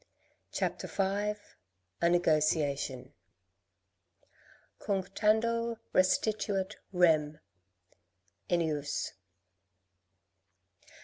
CHAPTER 0.51 0.87
V 0.87 1.39
A 2.01 2.09
NEGOTIATION 2.09 3.13
Cunctando 4.79 5.77
restituit 5.93 6.77
rem.— 6.91 7.39
Ennius. 8.49 9.11